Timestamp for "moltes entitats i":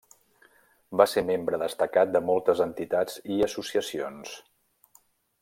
2.31-3.39